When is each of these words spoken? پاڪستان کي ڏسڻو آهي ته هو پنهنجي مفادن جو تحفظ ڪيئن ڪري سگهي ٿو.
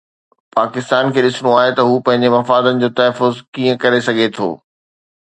پاڪستان 0.55 1.05
کي 1.11 1.19
ڏسڻو 1.25 1.51
آهي 1.59 1.71
ته 1.77 1.81
هو 1.87 1.93
پنهنجي 2.09 2.29
مفادن 2.39 2.75
جو 2.85 2.89
تحفظ 3.03 3.33
ڪيئن 3.59 3.75
ڪري 3.87 4.01
سگهي 4.11 4.29
ٿو. 4.41 4.49